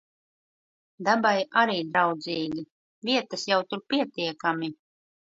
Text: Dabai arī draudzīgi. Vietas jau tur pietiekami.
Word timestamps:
Dabai 1.07 1.33
arī 1.63 1.75
draudzīgi. 1.89 2.63
Vietas 3.09 3.43
jau 3.51 3.59
tur 3.73 3.83
pietiekami. 3.95 4.71